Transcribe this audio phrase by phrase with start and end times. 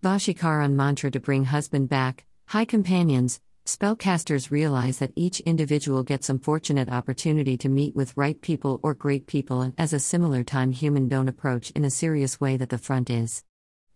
[0.00, 2.24] Vashikaran mantra to bring husband back.
[2.46, 3.40] Hi, companions.
[3.66, 8.94] Spellcasters realize that each individual gets some fortunate opportunity to meet with right people or
[8.94, 12.68] great people, and as a similar time, human don't approach in a serious way that
[12.68, 13.42] the front is.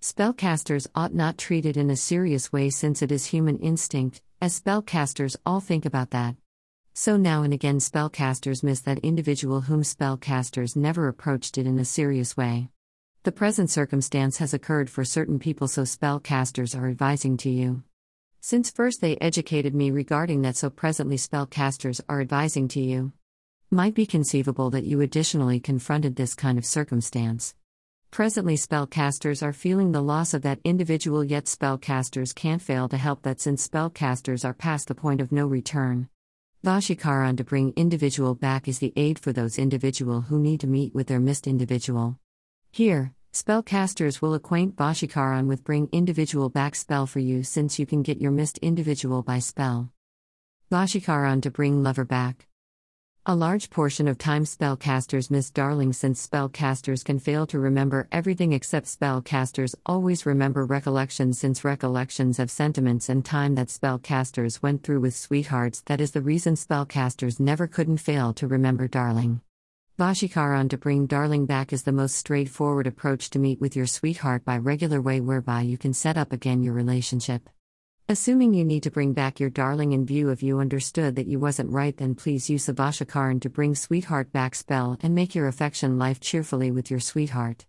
[0.00, 4.60] Spellcasters ought not treat it in a serious way since it is human instinct, as
[4.60, 6.34] spellcasters all think about that.
[6.94, 11.84] So now and again, spellcasters miss that individual whom spellcasters never approached it in a
[11.84, 12.71] serious way.
[13.24, 17.84] The present circumstance has occurred for certain people, so spellcasters are advising to you.
[18.40, 23.12] Since first they educated me regarding that, so presently spellcasters are advising to you.
[23.70, 27.54] Might be conceivable that you additionally confronted this kind of circumstance.
[28.10, 33.22] Presently, spellcasters are feeling the loss of that individual, yet spellcasters can't fail to help
[33.22, 36.08] that since spellcasters are past the point of no return.
[36.64, 40.92] Vashikaran to bring individual back is the aid for those individual who need to meet
[40.92, 42.18] with their missed individual.
[42.74, 48.02] Here, spellcasters will acquaint Vashikaran with bring individual back spell for you since you can
[48.02, 49.90] get your missed individual by spell.
[50.70, 52.46] Vashikaran to bring lover back.
[53.24, 58.52] A large portion of time spellcasters miss darling since spellcasters can fail to remember everything
[58.52, 65.00] except spellcasters always remember recollections since recollections of sentiments and time that spellcasters went through
[65.00, 69.40] with sweethearts that is the reason spellcasters never couldn't fail to remember darling.
[69.98, 74.42] Vashikaran to bring darling back is the most straightforward approach to meet with your sweetheart
[74.42, 77.50] by regular way whereby you can set up again your relationship.
[78.08, 81.38] Assuming you need to bring back your darling in view if you understood that you
[81.38, 85.46] wasn't right then please use the Vashikaran to bring sweetheart back spell and make your
[85.46, 87.66] affection life cheerfully with your sweetheart.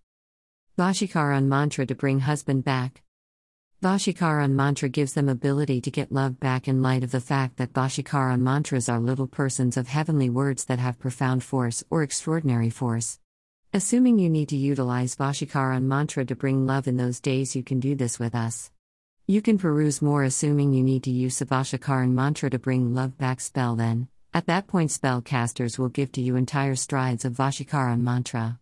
[0.77, 3.03] Vashikaran mantra to bring husband back.
[3.83, 7.73] Vashikaran mantra gives them ability to get love back in light of the fact that
[7.73, 13.19] Vashikaran mantras are little persons of heavenly words that have profound force or extraordinary force.
[13.73, 17.81] Assuming you need to utilize Vashikaran mantra to bring love in those days, you can
[17.81, 18.71] do this with us.
[19.27, 23.41] You can peruse more assuming you need to use Vashikaran mantra to bring love back
[23.41, 24.07] spell then.
[24.33, 28.61] At that point, spellcasters will give to you entire strides of Vashikaran mantra.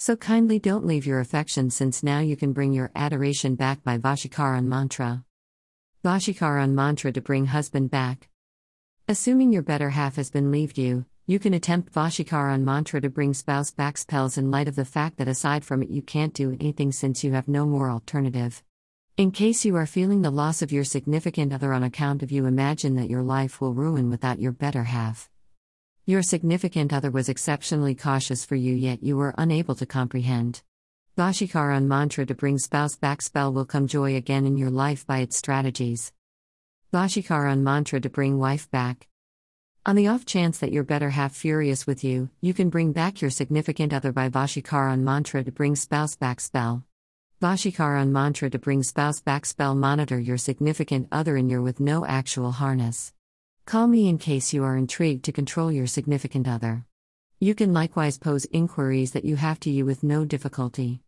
[0.00, 3.98] So kindly don't leave your affection since now you can bring your adoration back by
[3.98, 5.24] Vashikaran mantra.
[6.04, 8.28] Vashikaran mantra to bring husband back.
[9.08, 13.34] Assuming your better half has been leaved you, you can attempt Vashikaran mantra to bring
[13.34, 16.56] spouse back spells in light of the fact that aside from it you can't do
[16.60, 18.62] anything since you have no more alternative.
[19.16, 22.46] In case you are feeling the loss of your significant other on account of you
[22.46, 25.28] imagine that your life will ruin without your better half.
[26.08, 30.62] Your significant other was exceptionally cautious for you, yet you were unable to comprehend.
[31.18, 35.18] Vashikaran mantra to bring spouse back spell will come joy again in your life by
[35.18, 36.14] its strategies.
[36.94, 39.06] Vashikaran mantra to bring wife back.
[39.84, 43.20] On the off chance that you're better half furious with you, you can bring back
[43.20, 46.84] your significant other by Vashikaran mantra to bring spouse back spell.
[47.42, 52.06] Vashikaran mantra to bring spouse back spell monitor your significant other in your with no
[52.06, 53.12] actual harness.
[53.68, 56.86] Call me in case you are intrigued to control your significant other.
[57.38, 61.02] You can likewise pose inquiries that you have to you with no difficulty.